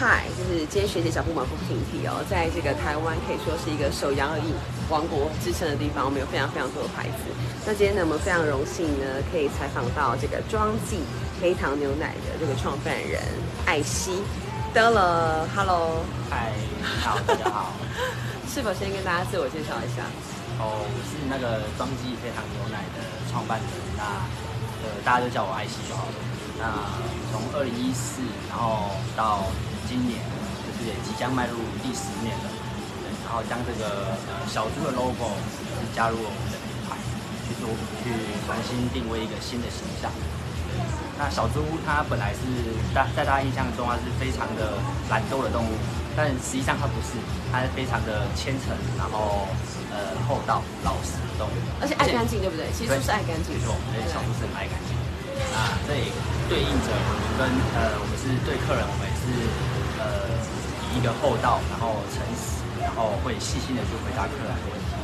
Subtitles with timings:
[0.00, 4.48] 嗨，就是今天学姐小布马不停蹄哦，在这个台湾可以说是一个手摇饮
[4.88, 7.28] 王国之称的地方，我们有非常非常多的牌子。
[7.68, 11.04] 那今天呢，我们非常荣幸呢，可以采访到这个庄记
[11.36, 13.20] 黑糖牛奶的这个创办人
[13.66, 14.24] 艾希。
[14.72, 17.76] 得了，Hello，嗨，你好，大家好。
[18.48, 20.00] 是否先跟大家自我介绍一下？
[20.64, 23.68] 哦，我是那个庄记黑糖牛奶的创办人，
[24.00, 24.24] 那
[24.80, 26.16] 呃，大家就叫我艾希就好了。
[26.56, 26.64] 那
[27.32, 29.44] 从二零一四，然后到
[29.90, 30.22] 今年，
[30.62, 32.46] 就是也即将迈入第十年了。
[33.02, 35.34] 对，然后将这个呃小猪的 logo
[35.90, 36.94] 加入了我们的品牌，
[37.42, 37.66] 去做
[37.98, 38.14] 去
[38.46, 40.06] 重新定位一个新的形象。
[41.18, 42.46] 那小猪它本来是
[42.94, 44.78] 大在大家印象中它是非常的
[45.10, 45.74] 懒惰的动物，
[46.14, 47.18] 但实际上它不是，
[47.50, 49.50] 它是非常的虔诚，然后
[49.90, 52.70] 呃厚道老实的动物，而且爱干净，对不对？
[52.70, 53.58] 其实是爱干净。
[53.58, 54.94] 没错，而且小猪是很爱干净。
[55.50, 56.06] 那，这也
[56.46, 57.42] 对应着我们跟
[57.74, 59.26] 呃我们是对客人，我们也是
[60.00, 60.08] 呃
[60.96, 64.96] 以一个厚道，然后诚实，然后会细心的去回答客人的问题。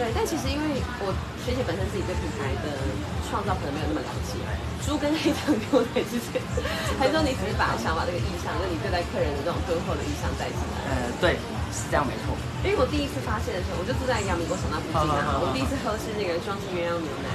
[0.00, 1.12] 对，但其实因为我
[1.44, 2.72] 学姐本身自己对品牌的
[3.28, 4.40] 创造可能没有那么了解，
[4.80, 6.40] 猪跟黑糖牛奶之间，
[6.96, 10.88] 还是说你只是把想把这个意向，就你对待客人的这种敦厚的意向带进来？
[10.88, 11.36] 呃，对，
[11.70, 12.32] 是这样没错。
[12.62, 17.28] 因为我第一次发现的时候，我就住在阳明国小那附近啊，我第一次喝是那个双星鸳鸯牛奶。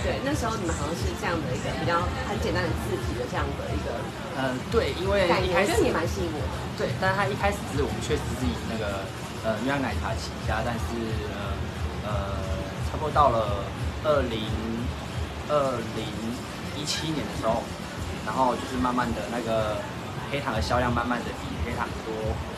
[0.00, 4.00] 对，那时候你们好像是这样的一个比较很简单的字体的这样的一个。
[4.34, 6.54] 呃，对，因为一开始也蛮吸引我的。
[6.80, 9.04] 对，但是它一开始是我们确实是以那个
[9.44, 10.92] 呃鸳鸯奶茶起家，但是
[11.32, 11.56] 呃。
[12.04, 12.36] 呃，
[12.92, 13.64] 差不多到了
[14.04, 14.44] 二零
[15.48, 16.04] 二零
[16.76, 17.62] 一七年的时候，
[18.26, 19.78] 然后就是慢慢的那个
[20.34, 22.10] 黑糖的销量慢慢的比黑糖多，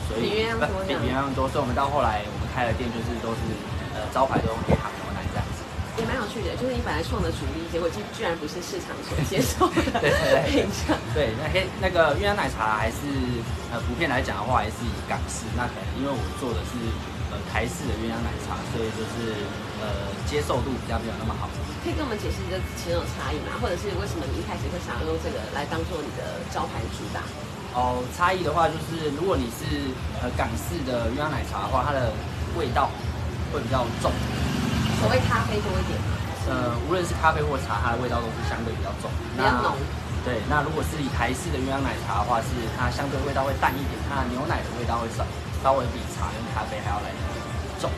[0.08, 3.44] 所以比鸳鸯多，比鸳鸯多，所以我们到后来我们开了店，就是都是
[3.92, 5.60] 呃招牌都用黑糖牛奶这样子。
[6.00, 10.64] 也蛮有趣的，就是你本来创的主力，结果居居然不是市场所接受的对对对，
[11.12, 13.04] 对， 那黑那个鸳鸯奶茶还是
[13.68, 16.80] 呃普遍来讲的话，还是以港式，那可能因为我做的是。
[17.52, 19.36] 台式的鸳鸯奶茶，所以就是
[19.82, 21.50] 呃接受度比较没有那么好。
[21.84, 23.60] 可以跟我们解释这其中的差异吗？
[23.60, 27.20] 或者是为什么你一开始会想要用这个来当做你的招牌主打？
[27.76, 29.92] 哦，差异的话就是，如果你是
[30.24, 32.08] 呃港式的鸳鸯奶茶的话，它的
[32.56, 32.88] 味道
[33.52, 34.08] 会比较重，
[34.96, 36.00] 所谓咖啡多一点。
[36.48, 39.76] 呃，无论是咖啡或茶，它的味道都是相对比较重，比较浓。
[40.24, 42.48] 对，那如果是以台式的鸳鸯奶茶的话，是
[42.80, 45.22] 它相对味道会淡一点，它牛奶的味道会少。
[45.64, 47.10] 稍微比茶跟咖啡还要来
[47.80, 47.90] 重。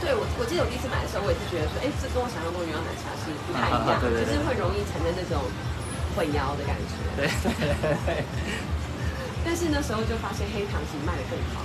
[0.00, 5.44] 对我，我记得我第一次买的时候，我也是觉得说，哎，这跟我想象中的鸳鸯奶茶是不太一样， 就是会容易产生那种
[6.16, 6.96] 混淆的感觉。
[7.14, 7.76] 对对
[8.08, 8.24] 对。
[9.44, 11.60] 但是那时候就发现黑糖其实卖的更好。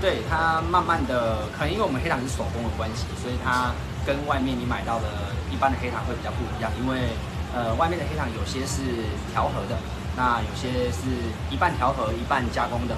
[0.00, 3.70] 对它慢慢的，可能因为我们黑糖是手工的关系，所以它
[4.04, 6.70] 跟外面你买到的一般的黑糖会比较不一样。
[6.82, 7.14] 因为
[7.54, 8.82] 呃，外面的黑糖有些是
[9.30, 9.78] 调和的，
[10.16, 11.06] 那有些是
[11.50, 12.96] 一半调和一半加工的。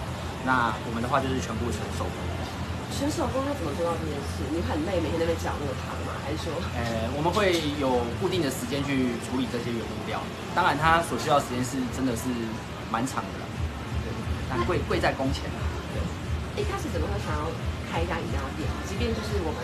[0.48, 2.16] 那我们的话就是全部纯手工，
[2.96, 4.48] 纯手工要怎么做到这件事？
[4.48, 6.16] 你很累，每天都在那边搅那个糖吗？
[6.24, 6.56] 还是说？
[6.72, 10.24] 呃，我们会有固定的时间去处理这些原物料，
[10.56, 12.32] 当然它所需要时间是真的是
[12.88, 13.43] 蛮长的
[14.54, 15.50] 了，对，但贵贵在工钱
[15.90, 15.98] 对。
[16.56, 17.50] 一开始怎么会想要
[17.90, 18.62] 开一家饮料店？
[18.86, 19.58] 即便就是我们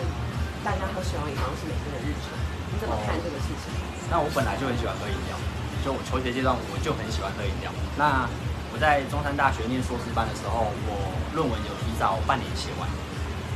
[0.67, 2.35] 大家喝水好像是每天的日常，
[2.69, 3.71] 你怎么看这个事情？
[4.11, 5.39] 那我本来就很喜欢喝饮料，
[5.87, 8.27] 就我求学阶段我就很喜欢喝饮料，那。
[8.73, 10.95] 我在中山大学念硕士班的时候，我
[11.35, 12.87] 论文有提早半年写完。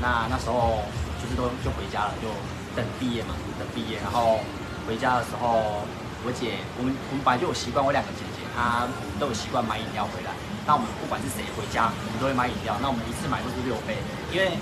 [0.03, 0.83] 那那时候
[1.23, 2.27] 就是都就回家了，就
[2.75, 3.95] 等毕业嘛，等毕业。
[4.03, 4.43] 然后
[4.83, 5.87] 回家的时候，
[6.27, 8.83] 我姐我们我们本来就有习惯，我两个姐姐她
[9.15, 10.35] 都有习惯买饮料回来。
[10.65, 12.75] 那我们不管是谁回家，我们都会买饮料。
[12.81, 13.97] 那我们一次买都是六杯，
[14.33, 14.57] 因为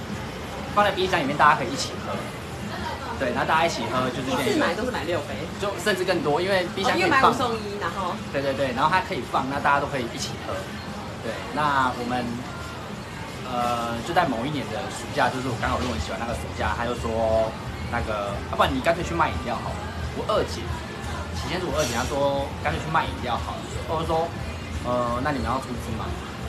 [0.75, 2.11] 放在冰箱里面，大家可以一起喝。
[3.19, 7.21] 对，然后大家一起喝，就是一次买都是买六杯，就甚至更多，因为冰箱可以放。
[7.21, 8.11] 买五送一，然后。
[8.33, 10.51] 对对对，然后它可以放，那大家都可以一起喝。
[11.23, 12.25] 对，那我们
[13.47, 17.47] 呃就在某一年的暑假，就是我刚好论文写完那个暑假，他就说
[17.93, 19.79] 那个，要不然你干脆去卖饮料好了。
[20.19, 20.59] 我二姐，
[21.37, 23.61] 起先是我二姐，她说干脆去卖饮料好了。
[23.87, 24.27] 或者说，
[24.85, 26.05] 呃，那你们要出资吗？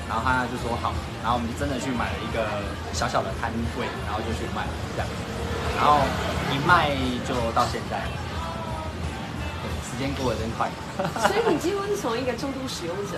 [0.06, 0.92] 然后他就说好，
[1.22, 2.44] 然后我们就真的去买了一个
[2.92, 3.50] 小小的摊
[3.80, 5.08] 位，然后就去卖这样。
[5.80, 6.04] 然后
[6.52, 6.92] 一卖
[7.24, 8.04] 就到现在，
[9.82, 10.68] 时间过得真快。
[11.26, 13.16] 所以你几乎是从一个重度使用者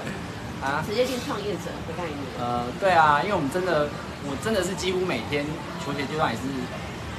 [0.63, 2.21] 啊，直接进创业者的概念。
[2.39, 3.91] 呃，对啊，因为我们真的，
[4.25, 5.45] 我真的是几乎每天
[5.85, 6.47] 求学阶段也是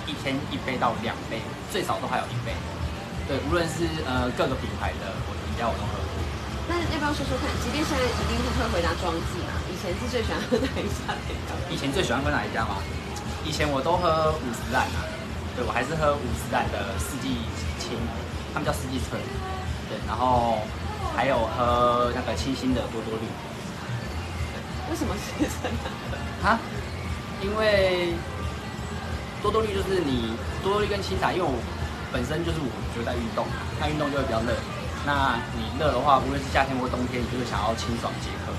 [0.08, 2.56] 一天一杯到两杯，最少都还有一杯。
[3.28, 6.07] 对，无论是呃各个品牌的我饮料我都喝过。
[6.68, 7.48] 那要不要说说看？
[7.64, 9.56] 即便现在一定会回答庄记嘛？
[9.72, 11.16] 以前是最喜欢喝哪一家？
[11.70, 12.78] 以前最喜欢喝哪一家吗？
[13.46, 15.08] 以前我都喝五十兰啊。
[15.56, 17.40] 对，我还是喝五十代的四季
[17.80, 17.98] 青，
[18.54, 19.20] 他们叫四季春。
[19.90, 20.60] 对，然后
[21.16, 23.26] 还有喝那个清新的多多绿。
[24.92, 25.74] 为什么是这样？
[26.44, 26.60] 啊，
[27.42, 28.14] 因为
[29.42, 31.56] 多多绿就是你多多绿跟清茶，因为我
[32.12, 33.48] 本身就是我就在运动，
[33.80, 34.54] 那运动就会比较热。
[35.08, 38.52] 那你热的话，无论是夏天或冬天，你就是想要清爽解渴，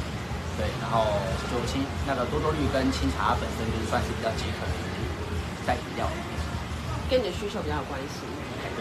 [0.57, 1.05] 对，然后
[1.53, 4.73] 就清那个多多绿跟清茶本身就是算是比较解渴的
[5.69, 6.09] 在饮料，
[7.13, 8.25] 跟你的需求比较有关系。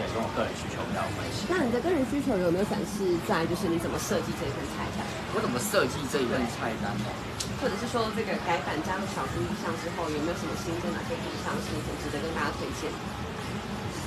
[0.16, 1.44] 跟我个人需求比较有关系。
[1.52, 5.04] 那你的个人需求有没有展示在就是你怎么设计这一份菜单？
[5.36, 7.12] 我怎么设计这一份菜单呢？
[7.60, 12.88] 或者是说这个改版加入小猪意象之后，有没有什么新增哪些地方是很值得跟大家推荐？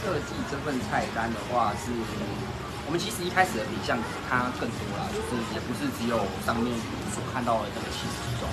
[0.01, 1.93] 设计这份菜单的话，是
[2.91, 3.95] 我们其实一开始的品相
[4.27, 6.67] 它更多啦，就是也不是只有上面
[7.15, 8.43] 所看到的这个七十几种，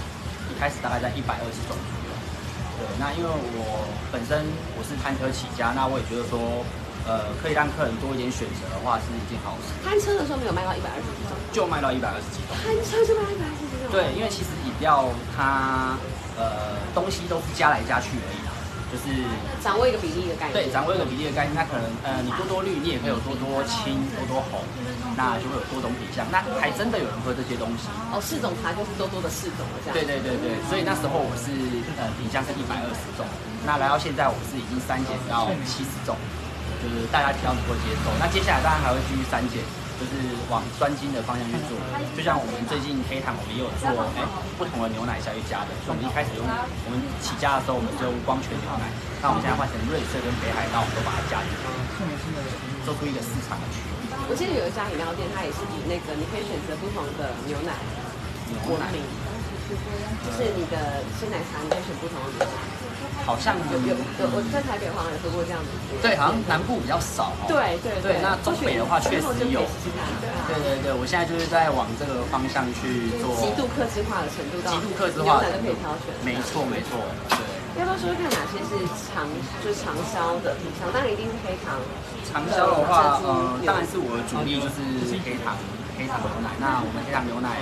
[0.47, 2.11] 一开始大概在一百二十种左右。
[2.79, 3.83] 对，那因为我
[4.15, 4.47] 本身
[4.79, 6.63] 我是摊车起家，那我也觉得说。
[7.09, 9.73] 呃，可以让客人多一点选择的话，是一件好事。
[9.81, 12.53] 摊车的时候没有卖到一百二十几种，就卖到一百二十几种。
[12.61, 13.89] 摊车就卖一百二十几种。
[13.89, 15.97] 对，因为其实饮料它
[16.37, 18.53] 呃东西都是加来加去而已啦，
[18.89, 19.25] 就是
[19.63, 20.65] 掌握一个比例的概念。
[20.65, 24.65] 对，掌握一个比例的概念，那可能呃你多多绿，你也可以有多多青、多多红，
[25.17, 26.25] 那就会有多种品相。
[26.33, 27.87] 那还真的有人喝这些东西。
[28.11, 29.93] 哦，四种茶就是多多的四种了，这样。
[29.93, 31.53] 对对对对，所以那时候我是
[32.01, 33.25] 呃品相是一百二十种，
[33.65, 36.17] 那来到现在我是已经删减到七十种。
[36.79, 39.59] 就是大家比较能够接受，那接下来当然还会继续删减，
[39.99, 40.15] 就是
[40.49, 41.75] 往专精的方向去做。
[42.15, 44.23] 就像我们最近黑糖，我们也有做哎
[44.57, 45.75] 不同的牛奶下去加的。
[45.83, 48.87] 所以我们一开始用我们起家的时候，我们就用光泉牛奶，
[49.19, 51.63] 那我们现在换成瑞穗跟北海道，我们都把它加进去，
[52.87, 53.91] 做出一个市场的区别。
[54.31, 57.75] 我记得有一家饮料店，它也是以那个你可以选择不同的牛奶
[58.67, 59.03] 闻名，
[59.69, 62.78] 就是你的鲜奶茶，你可以选不同的牛奶。
[63.29, 65.69] 好像有有有，我在台北好像有喝过这样子。
[66.01, 67.37] 对，好像南部比较少。
[67.45, 69.61] 对对对，那中北的话确实有。
[70.49, 73.37] 对对对，我现在就是在往这个方向去做。
[73.37, 76.09] 极度克制化的程度到极度克制化，牛奶都可以挑选。
[76.25, 76.97] 没错没错，
[77.37, 77.45] 对。
[77.77, 78.81] 要不要说说看哪些是
[79.13, 79.29] 长
[79.61, 80.89] 就是长销的品相？
[80.89, 81.77] 当然一定是黑糖。
[82.25, 84.81] 长销的话，呃，当然是我的主力就是
[85.21, 85.53] 黑糖
[86.01, 86.57] 黑糖牛奶。
[86.57, 87.61] 那我们黑糖牛奶，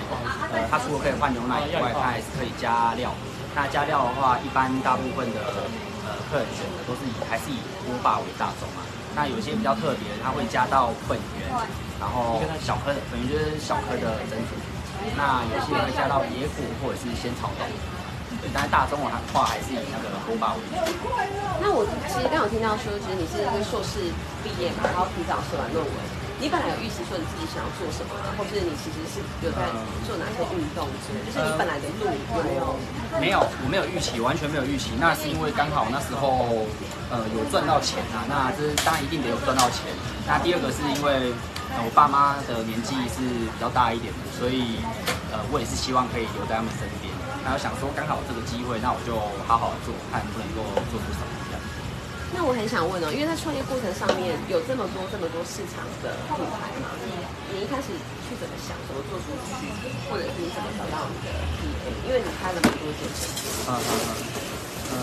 [0.54, 3.10] 呃，它除了可以换牛奶以外，它还是可以加料。
[3.56, 5.40] 那加料的话，一般大部分的
[6.04, 7.56] 呃客人选的都是以还是以
[7.88, 8.84] 锅巴为大众嘛。
[9.16, 11.48] 那有些比较特别的，它会加到粉圆，
[11.96, 14.52] 然后小颗的粉圆就是小颗的珍珠。
[15.16, 17.64] 那有些会加到野果或者是仙草冻。
[18.44, 20.76] 对，但是大众的话还是以那个锅巴为主。
[21.56, 21.80] 那我
[22.12, 24.12] 其实刚有听到说，其实你是一个硕士
[24.44, 25.96] 毕业嘛，然后提早写完论文。
[26.38, 29.64] 你本来有预期说你自己想要做什么，或是你其实是有在
[30.04, 32.76] 做哪些运动之类，就是你本来的路有没有？
[33.16, 34.92] 没有，我没有预期，完全没有预期。
[35.00, 36.68] 那是因为刚好那时候
[37.08, 39.88] 呃有赚到钱啊，那这当然一定得有赚到钱。
[40.28, 41.32] 那第二个是因为
[41.72, 44.76] 呃我爸妈的年纪是比较大一点的，所以
[45.32, 47.08] 呃我也是希望可以留在他们身边。
[47.40, 49.16] 那我想说刚好这个机会，那我就
[49.48, 50.60] 好好做，看能不能够
[50.92, 51.32] 做出什么。
[52.34, 57.11] 那我很想问哦，因为在创业过程上面有这么多这么多市场的品牌嘛，你
[57.55, 57.94] 你一开始
[58.26, 59.70] 去怎么想，怎么做出去，
[60.11, 61.87] 或者是你怎么找到你的 TA？
[62.06, 63.20] 因为你开了蛮多间店。
[63.67, 63.94] 嗯嗯
[64.90, 64.96] 嗯。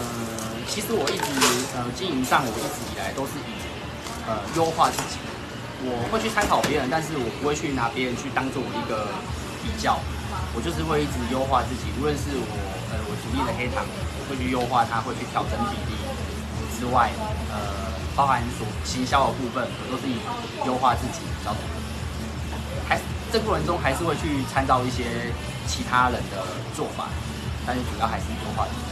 [0.67, 1.27] 其实我一直
[1.75, 3.51] 呃经营上，我一直以来都是以
[4.27, 5.19] 呃优化自己。
[5.83, 9.07] 我会去参考别人，但是我不会去拿别人去当做我一个
[9.63, 9.99] 比较。
[10.55, 12.53] 我就是会一直优化自己，无论是我
[12.91, 15.97] 呃我主力的黑糖，我会去优化它，会去调整比例。
[16.79, 17.09] 之外，
[17.51, 17.57] 呃，
[18.15, 20.17] 包含所行销的部分，我都是以
[20.65, 21.59] 优化自己，然后
[22.87, 22.99] 还
[23.31, 25.31] 这过程中还是会去参照一些
[25.67, 26.43] 其他人的
[26.75, 27.09] 做法，
[27.65, 28.91] 但是主要还是优化自己。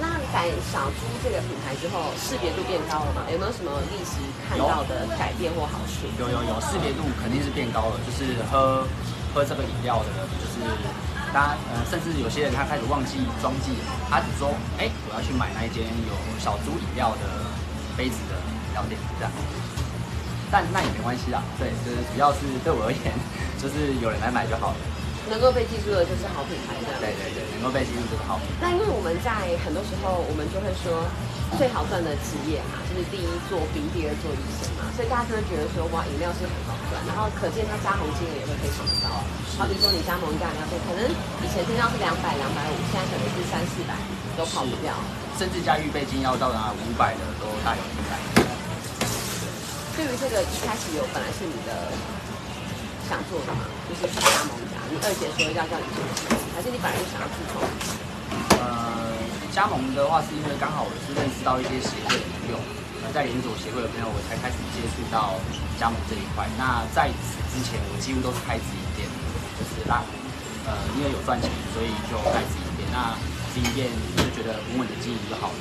[0.00, 3.20] 那改小猪这个品牌之后，识别度变高了吗？
[3.30, 4.16] 有没有什么历史
[4.48, 6.08] 看到的改变或好处？
[6.18, 8.86] 有有有，识别度肯定是变高了，就是喝
[9.34, 10.08] 喝这个饮料的，
[10.40, 10.56] 就是。
[11.32, 13.72] 他呃，甚至有些人他开始忘记装记，
[14.10, 17.24] 他只说，哎，我要去买那一间有小猪饮料的
[17.96, 19.30] 杯子的饮料店，这样。
[20.50, 23.14] 但那也没关系啊，对，就是主要是对我而言，
[23.62, 24.78] 就是有人来买就好了。
[25.30, 26.98] 能够被记住的就是好品牌，这样。
[26.98, 28.66] 对对对，能够被记住就是好品牌。
[28.66, 31.06] 那因为我们在很多时候，我们就会说。
[31.58, 39.20] 最好赚的职业嘛，就是第一做兵，第二做医生嘛，所以大家真的觉得说，哇，饮料是很好赚，然后可见它加盟金额也会非常高。
[39.60, 43.92] 好比说你加盟一家饮料店，可能以前听到是两百、两百五，现在可能是三四百，
[44.38, 44.96] 都跑不掉。
[45.36, 48.12] 甚至加预备金要到达五百的都大有人在。
[49.96, 51.92] 对于这个一开始有本来是你的
[53.08, 56.00] 想做的嘛，就是去加盟一家，你二姐说要叫你做，
[56.56, 57.60] 还是你本来就想要自创？
[59.50, 62.56] 加盟的话，是因为刚好我是认识到一些协会的朋友，
[63.02, 65.34] 呃，在连锁协会的朋友，我才开始接触到
[65.74, 66.46] 加盟这一块。
[66.54, 69.04] 那在此之前，我几乎都是开直营店，
[69.58, 70.06] 就是让
[70.70, 72.86] 呃，因为有赚钱，所以就开直营店。
[72.94, 73.18] 那
[73.50, 75.58] 直营店就觉得稳稳的经营就好了。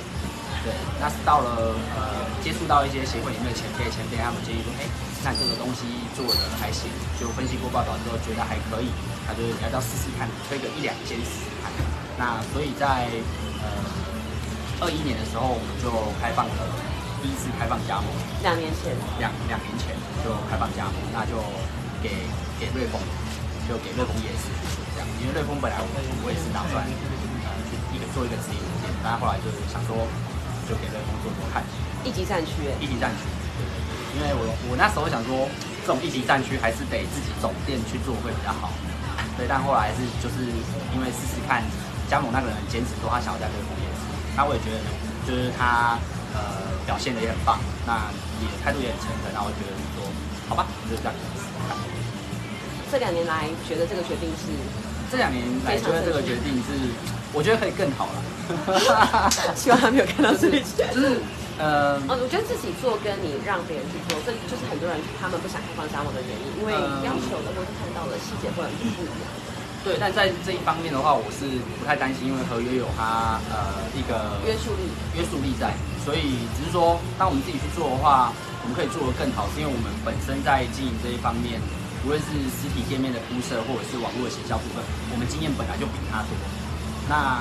[0.61, 0.69] 对，
[1.01, 4.85] 那是到了呃接触到一些协会里面的前辈，前辈他们建议说，哎，
[5.25, 6.85] 看这个东西做的还行，
[7.17, 8.93] 就分析过报道之后觉得还可以，
[9.25, 11.71] 他就要要试试看，推个一两间试试看。
[12.19, 13.07] 那所以在
[13.61, 13.67] 呃
[14.81, 16.59] 二一年的时候，我们就开放了
[17.21, 18.07] 第一次开放加盟，
[18.41, 19.91] 两年前，两两年前
[20.23, 21.35] 就开放加盟，那就
[21.99, 22.23] 给
[22.55, 22.95] 给瑞丰，
[23.67, 24.47] 就给瑞丰也是
[24.95, 25.87] 这样，因为瑞丰本来我
[26.23, 29.99] 我也是打算呃去一个做一个直营店，但后来就是想说
[30.63, 31.59] 就给瑞丰做做看，
[32.07, 33.27] 一级战区，一级战区，
[33.59, 35.43] 对对对，因为我我那时候想说
[35.83, 38.71] 这种一级战区还是得自己总店去做会比较好，
[39.35, 40.47] 对，但后来是就是
[40.95, 41.67] 因为试试看
[42.09, 44.01] 加盟那个人坚持说他想要在瑞丰夜市，
[44.35, 44.81] 那我也觉得，
[45.29, 45.99] 就是他
[46.33, 48.09] 呃表现的也很棒，那
[48.41, 50.01] 也态度也很诚恳，那我觉得说
[50.49, 51.13] 好吧，就这样。
[52.89, 54.49] 这两年来觉得这个决定是，
[55.13, 56.89] 这两年来觉得这个决定是，
[57.29, 58.17] 我觉得可以更好了。
[59.53, 60.81] 希望他没有看到这一集。
[60.89, 61.21] 就是
[61.61, 66.73] 呃，哦，我觉得自己做跟你让别人去做，这就是很多人他们不想开放加盟的原因，因为
[67.05, 69.29] 要求的或是看到的细节会很不一样。
[69.83, 71.47] 对，但在这一方面的话，我是
[71.79, 75.71] 不太担心，因为合约有它呃一个约束力，约束力在，
[76.03, 81.63] 所以只是说，当我们自己去做的话，我们可以做得更好，是因为我们本身在经营这一方面，
[82.03, 86.31] 无论是实体店面的铺设，或者是网络的行销部分，我们经验本来就比他多。
[87.07, 87.39] 那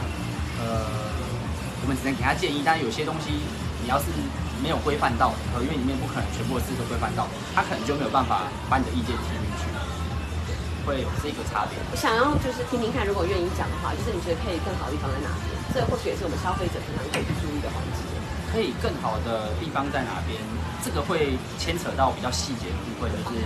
[0.63, 0.87] 呃，
[1.83, 3.35] 我们只能给他建议，但有些东西
[3.83, 4.07] 你要是
[4.63, 9.78] 没有规范到，合约里面不可能全部的事都规范到，他可能就没有办法把你的意见听进去，对，
[10.89, 11.77] 会有这个差别。
[11.93, 15.53] 我想要就是听听看，如果愿意讲的话，就是你觉得可以更好的地方在哪边？
[15.77, 18.01] 这或许也是我们消费者平常可以去注意的环节。
[18.49, 20.41] 可以更好的地方在哪边？
[20.81, 23.45] 这个会牵扯到比较细节的部分，就是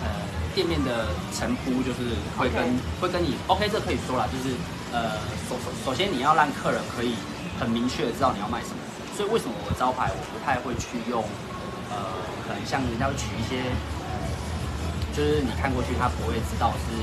[0.00, 0.08] 呃
[0.56, 2.64] 店面的陈铺，就是会跟
[2.96, 4.56] 会跟你 OK，这可以说了，就是
[4.96, 7.20] 呃首首首先你要让客人可以
[7.60, 8.80] 很明确的知道你要卖什么，
[9.12, 11.20] 所以为什么我招牌我不太会去用
[11.92, 12.00] 呃
[12.48, 13.60] 可能像人家会取一些
[13.99, 13.99] 呃
[15.16, 16.94] 就是你看过去他不会知道是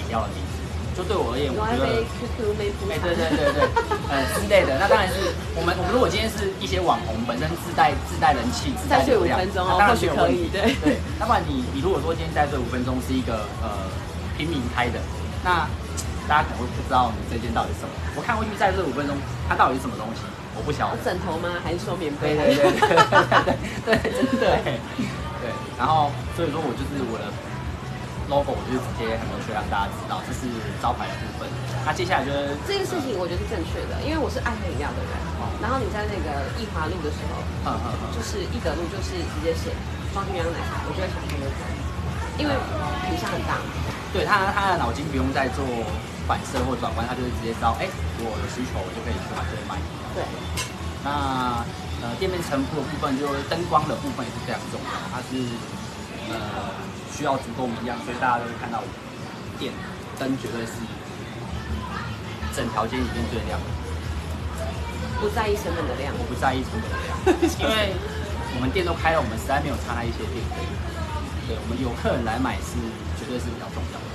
[0.00, 0.62] 饮料的名字，
[0.96, 2.02] 就对我而言，我觉得哎，
[2.38, 3.60] 对对对对，
[4.08, 4.78] 呃之类的。
[4.78, 10.50] 那当然是我们我们如果今天是一些网红本身自带自带人气、自带再睡五分钟当然或许没有问题。
[10.50, 13.90] 可以对对，那不然你你如果说今天在睡五分钟是一个呃
[14.38, 14.98] 平民开的，
[15.44, 15.68] 那
[16.26, 17.92] 大家可能会不知道你这间到底是什么。
[18.16, 19.14] 我看过去在睡五分钟，
[19.48, 20.22] 它到底是什么东西，
[20.56, 20.98] 我不晓得。
[21.04, 21.60] 枕头吗？
[21.62, 22.34] 还是说棉被？
[22.34, 24.58] 对对对对对对，真的
[25.44, 25.76] 对对。
[25.76, 27.28] 然后所以说我就是我的
[28.32, 30.48] logo，我就直接很明确让大家知道这是
[30.80, 31.44] 招牌的部分。
[31.84, 35.12] 那接下来就是这件事情我觉得是正确的，因为我是爱喝饮料的人。
[35.60, 39.72] 然后你在那个益华路的时候，嗯嗯嗯就是益德路，就是直接写
[40.12, 41.36] 双鸳鸯奶茶，我就会想喝
[42.36, 42.52] 因为
[43.06, 43.68] 品相很大嘛。
[44.12, 45.64] 对他他的脑筋不用再做
[46.26, 47.86] 反射或转弯，他就会直接知道，哎、
[48.20, 49.76] 我有需求，我就可以去买这里买。
[50.12, 50.24] 对，
[51.04, 51.64] 那
[52.04, 55.40] 呃店面陈铺的部分，就是灯光的部分也是非常重要，它是
[56.28, 56.36] 呃
[57.16, 58.86] 需要足够明亮，所以大家都会看到我
[59.58, 59.72] 店
[60.20, 60.72] 灯绝对是
[62.54, 63.66] 整条街里面最亮的。
[65.16, 66.20] 不在意成本的量我。
[66.28, 67.08] 不在意成本的量，
[67.56, 67.96] 因为
[68.54, 70.60] 我们店都开了，我们实在没有差那一些店费。
[71.48, 72.76] 对，我们有客人来买是
[73.16, 74.06] 绝对是比较重要的。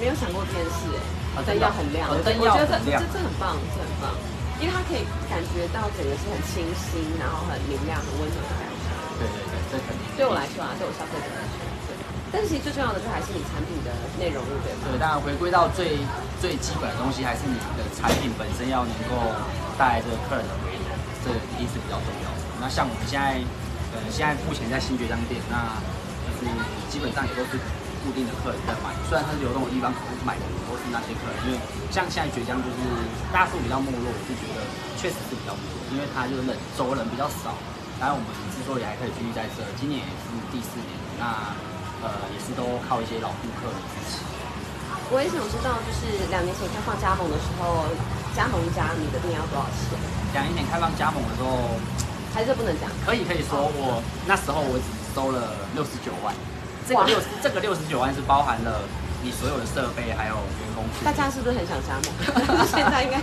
[0.00, 1.00] 没有想过这件事哎、
[1.36, 4.12] 啊灯要很亮，灯要很亮这这很棒，这很棒，
[4.62, 8.86] 因为它可以感觉到整个是很清新，然后很明亮、很温暖的感觉。
[9.18, 10.06] 对对对，这肯定。
[10.14, 11.58] 对我来说啊，对我消费者来说，
[11.90, 11.98] 对。
[12.30, 13.90] 但是其实最重要的就还是你产品的
[14.22, 14.86] 内容物，对吧？
[14.86, 15.98] 对，当然回归到最
[16.38, 19.18] 最基本的东西，还是你的产品本身要能够
[19.74, 20.86] 带来这个客人的回流，
[21.26, 22.40] 这一定是比较重要的。
[22.62, 23.42] 那像我们现在，
[23.92, 25.74] 呃，现在目前在新爵江店，那
[26.24, 26.46] 就是
[26.86, 27.58] 基本上也都是
[28.02, 31.36] 固定的客人在买，虽然它是流动的地方，可是买的也都是那些客人。
[31.46, 31.58] 因为
[31.90, 32.78] 像现在绝江就是
[33.32, 34.60] 大数比较没落，我就觉得
[34.98, 37.54] 确实是比较没落，因为它就是人走的人比较少。
[38.02, 40.90] 然后我们之所以还可以继续在这，今年也是第四年，
[41.22, 41.54] 那
[42.02, 44.18] 呃也是都靠一些老顾客的支持。
[45.14, 47.86] 我也想知道，就是两年前开放加盟的时候，
[48.34, 49.94] 加盟一家你的店要多少钱？
[50.34, 51.78] 两年前开放加盟的时候，
[52.34, 52.90] 还是不能讲？
[53.06, 56.34] 可以可以说我那时候我只收了六十九万，
[56.88, 58.82] 这个哇六这个六十九万是包含了
[59.22, 60.84] 你所有的设备还有员工。
[61.04, 62.06] 大家是不是很想加盟？
[62.66, 63.18] 现在应该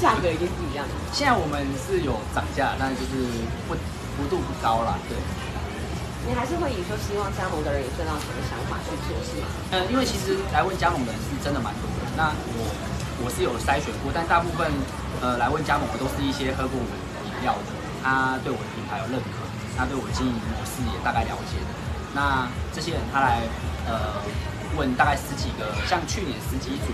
[0.00, 0.92] 价格已经不一样了。
[1.12, 3.26] 现在我们是有涨价，但就是
[3.66, 3.74] 不
[4.16, 5.16] 幅度不高啦，对。
[6.28, 9.48] 你还是会以说希望加盟的人有赚到钱的想法去做，是吗？
[9.72, 12.04] 嗯，因为其实来问加盟的人是真的蛮多的。
[12.14, 12.28] 那
[12.60, 12.68] 我
[13.24, 14.68] 我是有筛选过，但大部分
[15.24, 16.92] 呃来问加盟的都是一些喝过我们
[17.24, 17.72] 饮料的，
[18.04, 21.72] 他对我的品牌有认可，他对我的经营模式也大概了解的。
[22.14, 23.42] 那这些人他来
[23.86, 24.18] 呃
[24.76, 26.90] 问大概十几个，像去年十几组，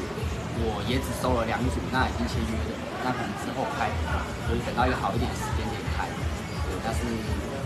[0.60, 2.72] 我也只收了两组，那已经签约的，
[3.04, 3.88] 那可能之后开，
[4.48, 6.08] 所以等到一个好一点的时间点开。
[6.64, 7.00] 对，但是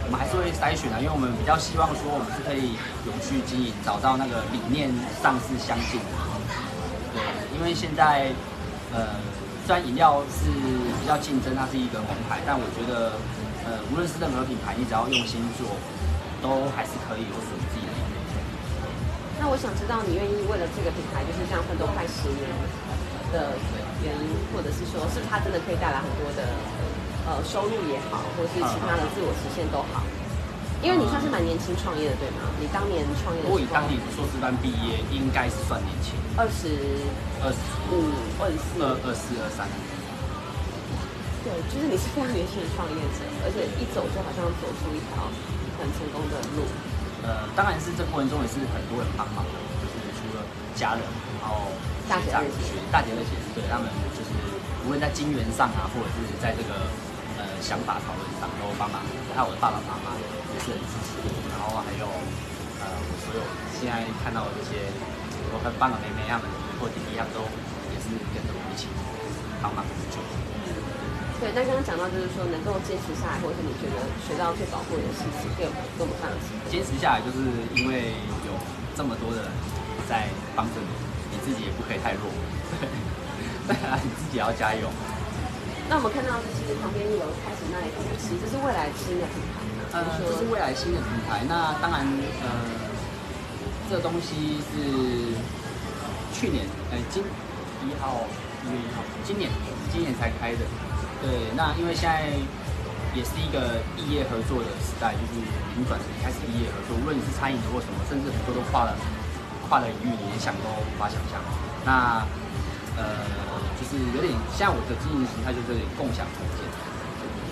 [0.05, 2.75] 我们还是会筛选啊，因为我们比较希望说我们是可以
[3.07, 4.91] 永续经营，找到那个理念
[5.23, 6.15] 上是相近的。
[7.15, 7.23] 对，
[7.55, 8.31] 因为现在
[8.95, 9.19] 呃，
[9.67, 10.51] 虽然饮料是
[10.99, 13.15] 比较竞争，它是一个红牌，但我觉得
[13.63, 15.67] 呃，无论是任何品牌，你只要用心做，
[16.43, 17.93] 都还是可以有属于自己的。
[19.41, 22.45] 那我想知道你愿意为了这个品牌，就是这样奋斗快十年
[23.33, 23.57] 的
[24.05, 26.45] 原因，或者是说，是不是它真的可以带来很多的
[27.25, 30.05] 呃收入也好，或者是其他的自我实现都好？
[30.85, 32.49] 因为你算是蛮年轻创业的，对吗？
[32.57, 36.77] 你当年创业的时候，我以当年硕士班毕业，应该是算年轻，二十
[37.45, 37.61] 二十
[37.93, 38.09] 五、
[38.41, 39.69] 二十四，二二四二三。
[41.45, 45.25] 对，就是你是非常年轻的创业者，而且一走就好像走出一条
[45.81, 46.69] 很成功的路。
[47.25, 50.41] 呃，当然是这过程中也是很多人帮忙的，就是除了
[50.73, 51.05] 家人，
[51.41, 51.69] 然后
[52.09, 54.33] 大姐二姐学大姐二姐，对他们就是
[54.85, 56.89] 无论在金源上啊，或者是在这个
[57.37, 59.05] 呃想法讨论上都帮忙，
[59.37, 61.21] 还有我的爸爸妈妈也是很支持，
[61.53, 62.09] 然后还有
[62.81, 63.45] 呃我所有
[63.77, 64.89] 现在看到的这些
[65.53, 66.49] 我很棒的妹妹他们
[66.81, 67.45] 或弟弟他们都
[67.93, 68.89] 也是跟着我一起
[69.61, 70.40] 帮忙成就。
[71.41, 73.97] 对，但刚刚讲到就是说能够坚持下来，或者是你觉得
[74.29, 75.65] 学到最宝贵的事情，跟
[75.97, 76.37] 跟我们分享。
[76.69, 77.41] 坚持下来，就是
[77.81, 78.13] 因为
[78.45, 78.53] 有
[78.93, 79.49] 这么多的人
[80.05, 80.93] 在帮着你，
[81.33, 82.29] 你自己也不可以太弱。
[83.65, 84.85] 对啊，你自己也要加油。
[85.89, 89.89] 那我们看到其实旁边有开始卖东西，这是未来新的品牌吗？
[89.97, 91.41] 呃，这是未来新的品牌。
[91.49, 92.05] 那当然，
[92.45, 92.69] 呃，
[93.89, 95.33] 这东西是
[96.37, 97.25] 去年，呃，今
[97.81, 98.29] 一号
[98.69, 99.49] 一月一号，今年
[99.91, 100.69] 今年才开的。
[101.21, 102.33] 对，那因为现在
[103.13, 106.97] 也是一个异业合作的时代，就是已经转成开始异业合作。
[106.97, 108.97] 无论你是餐饮的或什么，甚至很多都跨了
[109.69, 111.37] 跨了领域，你连想都无法想象。
[111.85, 112.25] 那
[112.97, 113.05] 呃，
[113.77, 116.65] 就是有点像我的经营形态，就是共享空间，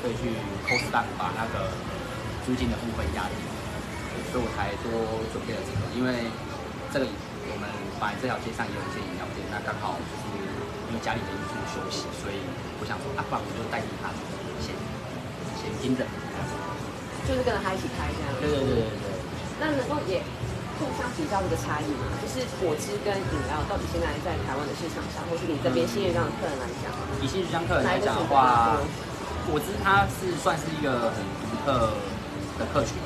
[0.00, 0.32] 可以去
[0.64, 1.68] cost down 把那个
[2.44, 3.36] 租金的部分压低，
[4.32, 4.88] 所以我才多
[5.32, 5.84] 准备了这个。
[5.92, 6.28] 因为
[6.92, 7.68] 这个我们
[8.00, 10.24] 本来这条街上也有一些饮料店，那刚好就是
[10.88, 12.40] 因为家里的因素休息，所以
[12.80, 14.08] 我想说啊，不然我就代替他
[14.64, 14.72] 先
[15.60, 16.04] 先盯着。
[17.28, 18.32] 就是跟着他一起开这样。
[18.40, 19.06] 对对对对对。
[19.60, 20.24] 那能够也
[20.80, 22.08] 互相比较这个差异吗？
[22.24, 26.88] 就是果汁跟饮料到底现在在台湾的市场上，或是你这边新月江的客人来讲，
[27.20, 28.80] 以新月江客人来讲的话，
[29.44, 31.92] 果汁它是算是一个很独特
[32.56, 32.96] 的客群，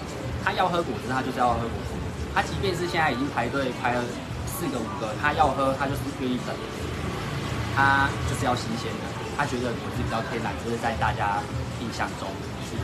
[0.47, 1.99] 他要喝果汁，他就是要喝果汁。
[2.31, 4.05] 他即便是现在已经排队排了
[4.47, 6.55] 四个五个，他要喝，他就是愿意等。
[7.75, 9.05] 他就是要新鲜的，
[9.37, 11.43] 他觉得果汁比较天然，就是在大家
[11.81, 12.29] 印象中
[12.69, 12.77] 是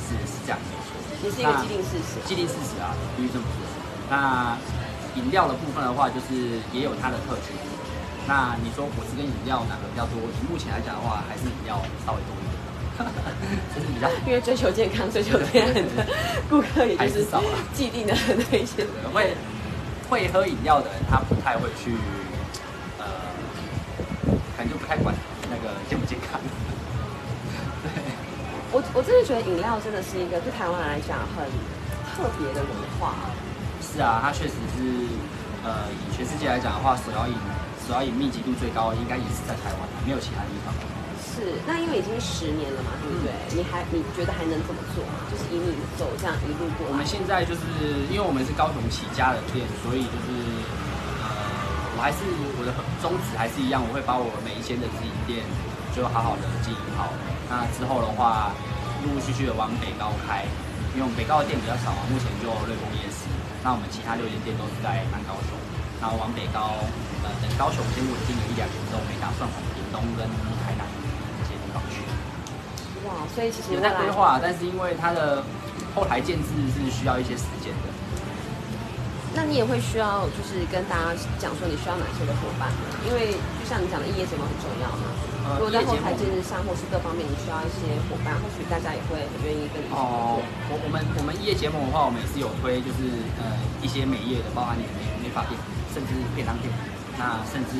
[0.00, 0.94] 是是这样没错。
[1.22, 2.20] 也是一个既定事实。
[2.24, 3.58] 既定事实啊，必须这么说。
[4.08, 4.56] 那
[5.16, 7.50] 饮料的部分的话，就是也有它的特质。
[8.26, 10.20] 那你说果汁跟饮料哪个比较多？
[10.20, 12.56] 以目前来讲的话，还是饮料稍微多一点。
[13.74, 16.06] 就是比较，因为追求健康、追求天然的
[16.50, 18.14] 顾客也就是少了既定的
[18.50, 18.86] 那些。
[19.12, 19.34] 会
[20.10, 21.94] 会喝饮料的人，他不太会去
[24.88, 25.14] 太管
[25.50, 26.40] 那个健不健康。
[27.84, 27.92] 对，
[28.72, 31.44] 我我真的觉得饮料真的是一个对台湾人来讲很
[32.16, 33.14] 特别的文化。
[33.84, 35.06] 是啊，它确实是
[35.62, 37.34] 呃，以全世界来讲的话，手摇饮
[37.86, 40.72] 手摇饮密集度最高，应该也是在台湾，没有其他地方。
[41.18, 43.30] 是，那因为已经十年了嘛，对不对？
[43.54, 45.22] 你还你觉得还能怎么做吗？
[45.30, 46.92] 就是以你走这样一路过来。
[46.92, 47.62] 我们现在就是
[48.10, 50.57] 因为我们是高雄起家的店，所以就是呃，
[51.98, 52.22] 我还是
[52.54, 52.70] 我的
[53.02, 55.42] 宗旨还是一样，我会把我每一间的自营店
[55.90, 57.10] 就好好的经营好。
[57.50, 58.54] 那之后的话，
[59.02, 60.46] 陆陆续续的往北高开，
[60.94, 63.26] 因为我们北高的店比较少嘛，目前就瑞丰夜市。
[63.66, 65.58] 那我们其他六间店都是在南高雄，
[65.98, 66.78] 然后往北高，
[67.26, 70.22] 呃，等高雄先稳定了一两年之后，我们打算往屏东跟
[70.62, 70.86] 台南
[71.42, 72.06] 这些地方去。
[73.10, 75.42] 哇，所以其实有在规划，但是因为它的
[75.98, 77.87] 后台建制是需要一些时间的。
[79.38, 82.90] 那你也会需要就是跟大家讲说你需要哪些的伙伴吗？
[83.06, 85.14] 因为就像你讲的，异业结盟很重要嘛。
[85.54, 90.42] 如果在后台建制上或是各方面你需要一些伙伴，或许大家也会很愿意跟你哦。
[90.42, 93.06] 我我们我们业结盟的话，我们也是有推就是
[93.38, 95.54] 呃一些美业的，包含你的美美发店，
[95.94, 96.66] 甚至便当店，
[97.14, 97.78] 那甚至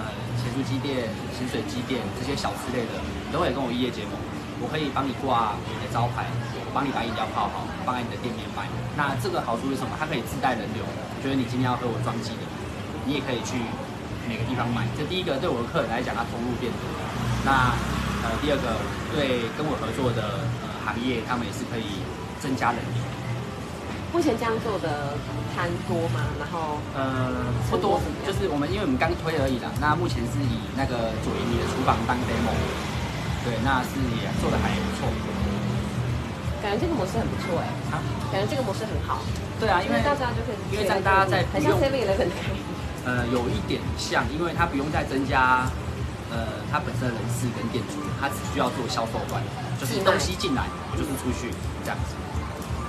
[0.00, 0.08] 呃
[0.40, 2.96] 咸酥鸡店、咸水鸡店这些小吃类的，
[3.28, 4.16] 都会跟我夜结盟。
[4.56, 6.45] 我可以帮你挂你的招牌，我
[6.76, 8.68] 帮你把饮料泡好，放在你的店面卖。
[9.00, 9.96] 那这个好处是什么？
[9.96, 10.84] 它可以自带人流，
[11.24, 12.44] 觉得你今天要喝我装机的，
[13.08, 13.56] 你也可以去
[14.28, 14.84] 每个地方买。
[14.92, 16.84] 这第一个对我的客人来讲，他投入变多。
[17.48, 17.72] 那
[18.20, 18.76] 呃第二个
[19.16, 22.04] 对跟我合作的呃行业，他们也是可以
[22.44, 23.00] 增加人流。
[24.12, 25.16] 目前这样做的
[25.56, 26.28] 摊多吗？
[26.36, 27.40] 然后呃，
[27.72, 29.72] 不多，就是我们因为我们刚推而已啦。
[29.80, 32.52] 那目前是以那个左营里的厨房当 demo，
[33.48, 35.08] 对，那是也做的还不错。
[36.66, 38.02] 感觉这个模式很不错哎，啊，
[38.34, 39.22] 感觉这个模式很好。
[39.62, 42.34] 对啊，因为大家就可以，因为这样大家在很像 Seven Eleven 的
[43.06, 45.70] 呃，有一点像，因为它不用再增加，
[46.26, 49.38] 呃，它本身的人事跟店主，它只需要做销售端，
[49.78, 50.66] 就是东西进来
[50.98, 51.54] 就是出去
[51.86, 52.18] 这样子。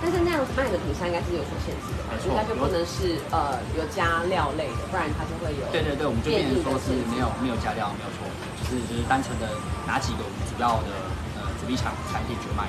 [0.01, 5.69] 但是那样子卖的品相应该是有所限制的，应该就不能是呃有加料类的，不然它就会有。
[5.69, 8.25] 对对对，我们就变成说是没有没有加料，没有错，
[8.57, 9.53] 就是就是单纯的
[9.85, 10.89] 拿几个主要的
[11.37, 12.65] 呃主力厂产品去卖。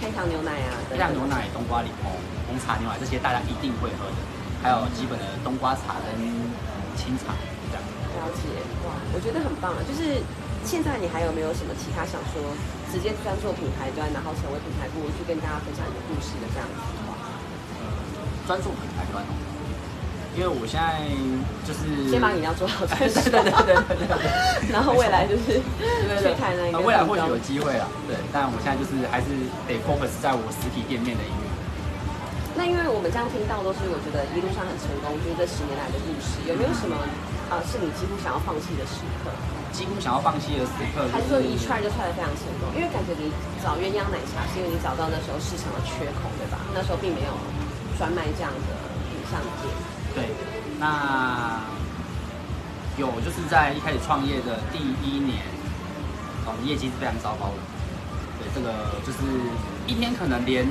[0.00, 2.12] 黑糖牛奶啊，黑糖牛奶、冬瓜柠檬、
[2.46, 4.18] 红茶牛奶这些大家一定会喝的，
[4.62, 6.12] 还有基本的冬瓜茶跟
[6.96, 7.32] 清茶
[7.70, 7.82] 这样。
[8.16, 8.48] 了解
[8.84, 9.80] 哇，我觉得很棒啊！
[9.84, 10.20] 就是
[10.64, 12.40] 现在你还有没有什么其他想说，
[12.92, 17.16] 直接专做品牌端，然后成为品牌部去跟大家分享你的故事的这样子的话？
[17.80, 17.84] 呃，
[18.48, 19.32] 专做品牌端哦。
[20.36, 21.00] 因为我现在
[21.64, 24.68] 就是先把饮料做好， 对对对对对对。
[24.68, 28.20] 然后未来就是去看那个，未来或许有机会了，对。
[28.28, 29.32] 但我现在就是还是
[29.64, 31.44] 得 focus 在我实体店面的营运。
[32.52, 36.92] 那因为我们这样听到都是我觉得一路上很成功，就是这十年来的故事，有没有什么
[37.48, 39.32] 呃是你几乎想要放弃的时刻？
[39.72, 42.68] 几乎想要放弃的时刻，还是说一踹就踹的非常成功？
[42.76, 43.32] 因为感觉你
[43.64, 46.60] 找鸳鸯奶茶是因为你找到那时候市场的缺口，对吧？
[46.76, 47.32] 那时候并没有
[47.96, 48.72] 专卖这样的
[49.08, 49.68] 品相店。
[50.16, 50.24] 对，
[50.80, 51.60] 那
[52.96, 55.44] 有就是在一开始创业的第一年，
[56.48, 57.60] 哦，业绩是非常糟糕的。
[58.40, 59.20] 对，这个就是
[59.86, 60.64] 一天可能连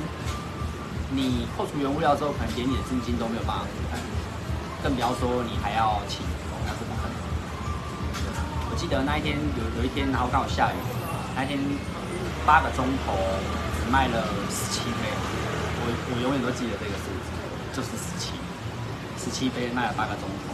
[1.13, 4.01] 你扣除原物料之后，可能连你的资金都没有办法负担，
[4.81, 7.13] 更不要说你还要请员工，那是不可能。
[8.71, 10.77] 我记得那一天有有一天，然后刚好下雨，
[11.37, 11.59] 那天
[12.49, 13.13] 八个钟头
[13.77, 15.05] 只卖了十七杯，
[15.85, 17.29] 我我永远都记得这个数字，
[17.77, 18.33] 就是十七。
[19.25, 20.53] 十七杯卖了八个钟头，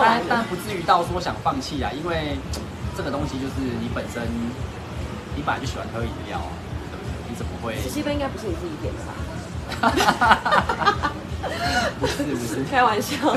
[0.00, 2.38] 但但不至于到说想放弃啊，因为
[2.96, 4.22] 这个东西就是你本身，
[5.36, 6.40] 你本来就喜欢喝饮料，
[6.90, 7.12] 对不对？
[7.28, 7.76] 你怎么会？
[7.82, 9.12] 十七杯应该不是你自己点的吧？
[12.00, 13.36] 不是不是，开玩笑。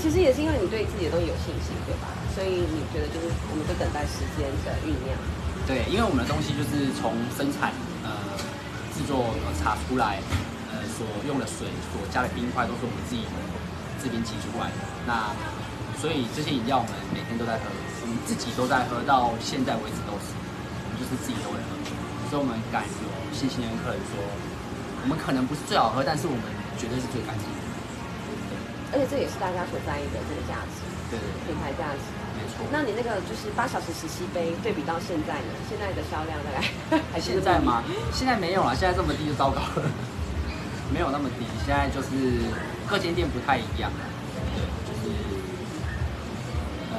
[0.00, 2.08] 其实也是因为你对自己的东西有信心，对吧？
[2.34, 5.12] 所以你觉得就是我们就等待时间的酝酿。
[5.66, 7.70] 对，因为我们的东西就是从生产。
[9.00, 10.20] 制作茶出来，
[10.68, 13.24] 呃，所用的水、所加的冰块都是我们自己
[13.96, 14.76] 这边挤出来的。
[15.08, 15.32] 那
[15.96, 21.72] 所以这些饮料我们每天都在喝，我们自己都在喝，到现在为止都是，我们就是自己都会喝。
[22.28, 24.20] 所以我们敢有信心跟客人说，
[25.00, 26.44] 我们可能不是最好喝，但是我们
[26.76, 27.60] 绝对是最干净的。
[28.92, 31.16] 而且这也是大家所在意的这个价值，对
[31.48, 32.04] 品牌价值。
[32.72, 35.50] 那你那个就是八小时十七杯，对比到现在呢？
[35.68, 37.82] 现在的销量大概 还现在吗？
[38.12, 39.90] 现在没有了，现在这么低就糟糕了。
[40.92, 42.42] 没有那么低，现在就是
[42.88, 43.90] 各间店不太一样。
[44.54, 45.10] 对，就是
[46.92, 46.98] 呃，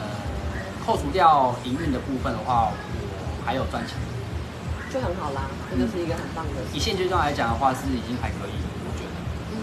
[0.86, 3.98] 扣除掉营运的部分的话，我还有赚钱，
[4.92, 5.44] 就很好啦。
[5.70, 6.62] 这就是一个很棒的。
[6.74, 8.56] 以现阶段来讲的话，是已经还可以，
[8.88, 9.16] 我觉得。
[9.52, 9.56] 嗯。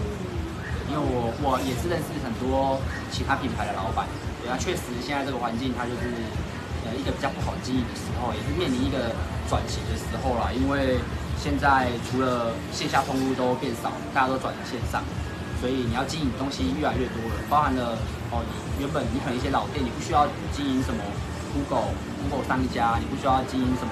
[0.89, 2.79] 因为我我也是认识很多
[3.11, 4.05] 其他品牌的老板。
[4.41, 6.07] 对啊确实，现在这个环境它就是
[6.87, 9.11] 呃一个比较不好经营的时候，也是面临一个
[9.49, 10.49] 转型的时候啦。
[10.55, 10.97] 因为
[11.37, 15.03] 现在除了线下通路都变少，大家都转成线上，
[15.59, 17.99] 所以你要经营的东西越来越多了，包含了
[18.31, 21.03] 哦，你原本你可能一些老店，你不需要经营什么
[21.51, 21.91] Google
[22.23, 23.91] Google 商家，你不需要经营什么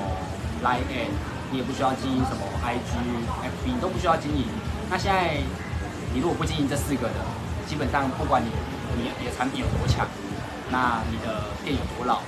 [0.64, 1.12] Line，
[1.52, 2.96] 你也不需要经营什么 IG
[3.44, 4.48] FB，你都不需要经营。
[4.90, 5.40] 那现在
[6.14, 7.20] 你如果不经营这四个的，
[7.68, 8.48] 基本上不管你
[8.96, 10.08] 你的产品有多强。
[10.70, 12.20] 那你的店有多老，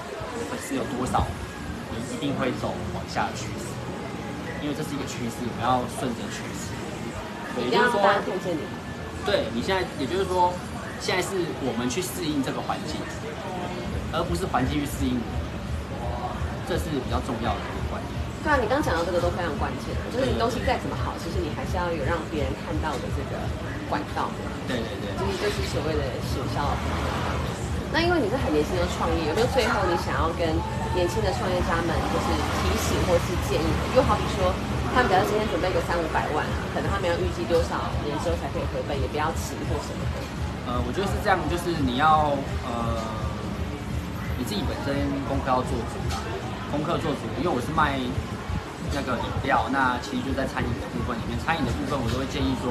[0.50, 1.28] 粉丝有多少，
[1.92, 3.68] 你一定会走往下的趋势，
[4.64, 6.72] 因为这是一个趋势，我们要顺着趋势。
[7.56, 8.00] 对，也就是说，
[9.26, 10.54] 对你现在，也就是说，
[11.02, 11.36] 现在是
[11.68, 12.96] 我们去适应这个环境，
[14.16, 15.20] 而不是环境去适应
[16.00, 16.32] 我，
[16.64, 18.16] 这是比较重要的一个观念。
[18.40, 23.36] 对啊，你刚讲到这个都非常关键，就是你东西再怎么好，其实你还是要有让别人看到的这个
[23.92, 24.32] 管道。
[24.64, 26.64] 对对对，就是就是所谓的行销。
[27.92, 30.46] 那因为你是很年轻的创业，有没有最后你想要跟
[30.94, 32.28] 年轻的创业家们就是
[32.62, 33.70] 提醒或是建议？
[33.96, 34.54] 就好比说，
[34.94, 40.22] 他们假如今天准备个三五百万，可能他们要预计多少年之后才可以回本，也不要急或什么的。
[40.70, 43.02] 呃，我觉得是这样，就是你要呃，
[44.38, 44.94] 你自己本身
[45.26, 46.22] 功课要做足啦，
[46.70, 47.26] 功课做足。
[47.42, 47.98] 因为我是卖
[48.94, 52.70] 那个饮料，那其实就在餐饮的部分里面，餐饮的部分我都会建议说，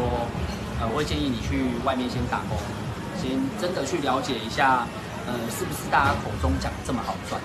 [0.79, 2.55] 呃，我会建议你去外面先打工，
[3.19, 4.87] 先真的去了解一下。
[5.29, 7.37] 呃，是不是大家口中讲的这么好赚？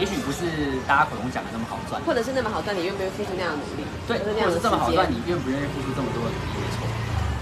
[0.00, 0.48] 也许不是
[0.88, 3.84] 大家口中讲的那么好赚，或者是那么好赚，你愿不愿意付出那样的努力？
[4.08, 6.56] 对，或者或者那样的这么好赚，你愿不愿意付出这么多的努力？
[6.56, 6.88] 没错。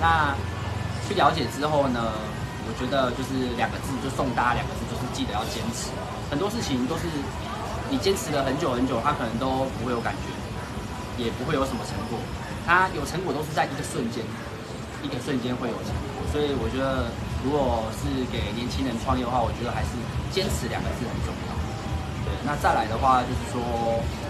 [0.02, 0.34] 那
[1.06, 2.18] 去了解之后呢，
[2.66, 5.94] 我觉得就是两个字，就送大家两个字，就是记得要坚持。
[6.32, 7.06] 很多事情都是
[7.92, 10.26] 你坚持了很久很久，它可能都不会有感觉，
[11.22, 12.18] 也不会有什么成果。
[12.66, 14.24] 它有成果都是在一个瞬间，
[15.04, 16.26] 一个瞬间会有成果。
[16.32, 17.08] 所以我觉得，
[17.44, 19.94] 如果是给年轻人创业的话，我觉得还是
[20.30, 21.50] 坚持两个字很重要。
[22.24, 23.62] 对，那再来的话就是说，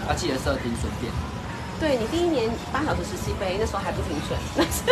[0.07, 1.11] 要记得设停损点。
[1.79, 4.83] 对你第一年八小时十七杯，那时候还不停损， 但是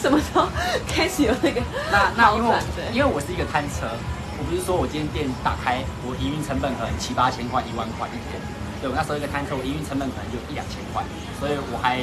[0.00, 0.48] 什么时候
[0.88, 1.60] 开始有那个
[1.92, 2.48] 那那因为
[2.94, 3.86] 因为我是一个摊车，
[4.36, 8.40] 我不是说我今天店打开，我营运成本可能七八千块、一万块一天。
[8.80, 11.04] 对我那时候一个摊车，我营运成本可能就一两千块，
[11.38, 12.00] 所以我还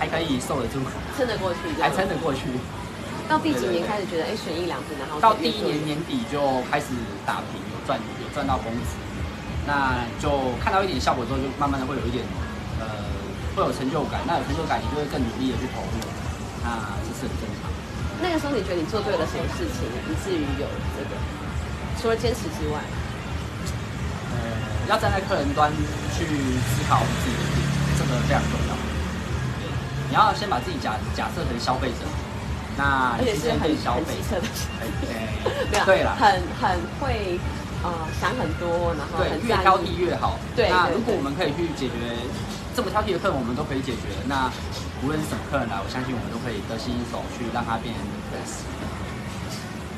[0.00, 0.80] 还可以受得住，
[1.16, 2.48] 撑得过去，还撑得过去。
[3.28, 6.94] 到第几年开始觉得哎选一两瓶，然后到第一年年底就开始
[7.26, 8.94] 打平，有赚有赚到工资，
[9.66, 12.24] 那就看到一点效果之后，就慢慢的会有一点
[12.78, 12.86] 呃
[13.54, 15.98] 会有成就感，那有成就感，你就会更努力的去投入，
[16.62, 17.66] 那这是很正常。
[18.22, 21.12] 那个时候你觉得你做对了什么事情，以至于有这个
[22.00, 22.80] 除了坚持之外，
[24.32, 24.38] 呃，
[24.88, 25.70] 要站在客人端
[26.14, 27.60] 去思考自己的店，
[27.98, 28.72] 这个非常重要。
[29.60, 29.68] 对，
[30.08, 32.06] 你要先把自己假假设成消费者，
[32.76, 34.22] 那而且是很去消费很机。
[34.28, 34.46] 车的，
[35.10, 36.28] 哎对啦，很
[36.60, 37.40] 很会
[37.82, 37.88] 呃
[38.20, 39.96] 想很多，然后对越挑剔。
[39.96, 40.36] 越好。
[40.54, 41.96] 对对对那如果我们可以去解决
[42.76, 44.52] 这么挑剔的客人，我们都可以解决，那
[45.00, 48.64] 无论是什么客人来，我相信我们都可以得心应手去让他变成 best。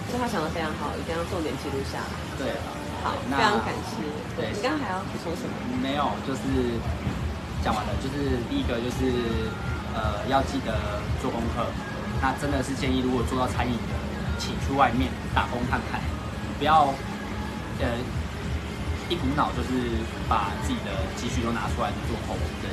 [0.09, 2.15] 所以他想的非常好，一定要重点记录下来。
[2.39, 2.55] 对，
[3.03, 4.01] 好，那非常感谢。
[4.39, 5.53] 对你刚刚还要补充什么？
[5.83, 6.79] 没有，就是
[7.61, 9.11] 讲完了，就是第一个就是
[9.93, 10.73] 呃要记得
[11.21, 11.67] 做功课。
[12.21, 13.95] 那真的是建议，如果做到餐饮的，
[14.39, 16.01] 请去外面打工看看，
[16.59, 16.95] 不要
[17.81, 17.87] 呃
[19.09, 22.69] 一股脑就是把自己的积蓄都拿出来做投资。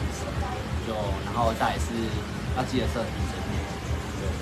[0.85, 0.93] 就
[1.25, 1.89] 然后再是
[2.55, 3.57] 要记得设停损点。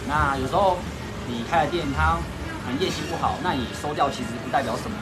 [0.06, 0.78] 那有时候
[1.26, 2.18] 你开了店，它
[2.66, 4.98] 可能业绩不好，那你收掉其实不代表什么。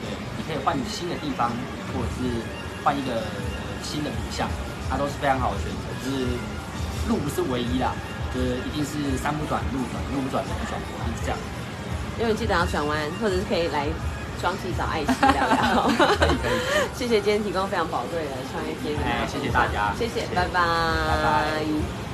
[0.00, 1.52] 对，你可以换新的地方，
[1.92, 2.40] 或者是
[2.82, 3.20] 换一个
[3.84, 4.48] 新的品相，
[4.88, 5.84] 它都是非常好的选择。
[6.00, 6.24] 就是
[7.06, 7.92] 路不是唯一啦，
[8.34, 11.38] 就是一定是山不转路转，路不转人转，一定是这样。
[12.20, 13.86] 因为记得要转弯，或者是可以来
[14.40, 15.88] 双溪找艾希聊聊。
[16.18, 16.58] 可以可以。
[16.94, 19.00] 谢谢今天提供非常宝贵的创业经验。
[19.02, 22.07] 哎谢谢大家谢谢，谢谢拜拜，拜拜。